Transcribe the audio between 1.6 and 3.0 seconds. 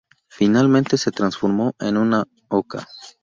en una oca.